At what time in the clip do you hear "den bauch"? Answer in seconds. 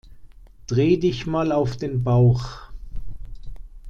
1.77-2.71